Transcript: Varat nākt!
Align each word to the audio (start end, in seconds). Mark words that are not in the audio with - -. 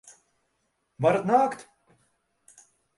Varat 1.07 1.29
nākt! 1.35 1.65